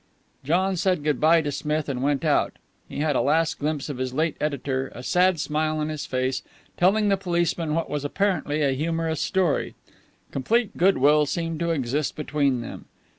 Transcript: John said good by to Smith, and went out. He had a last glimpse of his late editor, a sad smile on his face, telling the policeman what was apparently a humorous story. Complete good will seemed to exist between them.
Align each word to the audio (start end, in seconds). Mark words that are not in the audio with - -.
John 0.43 0.77
said 0.77 1.03
good 1.03 1.21
by 1.21 1.41
to 1.41 1.51
Smith, 1.51 1.87
and 1.87 2.01
went 2.01 2.25
out. 2.25 2.53
He 2.89 3.01
had 3.01 3.15
a 3.15 3.21
last 3.21 3.59
glimpse 3.59 3.87
of 3.87 3.99
his 3.99 4.15
late 4.15 4.35
editor, 4.41 4.91
a 4.95 5.03
sad 5.03 5.39
smile 5.39 5.77
on 5.77 5.89
his 5.89 6.07
face, 6.07 6.41
telling 6.75 7.09
the 7.09 7.17
policeman 7.17 7.75
what 7.75 7.87
was 7.87 8.03
apparently 8.03 8.63
a 8.63 8.71
humorous 8.71 9.21
story. 9.21 9.75
Complete 10.31 10.75
good 10.75 10.97
will 10.97 11.27
seemed 11.27 11.59
to 11.59 11.69
exist 11.69 12.15
between 12.15 12.61
them. 12.61 12.85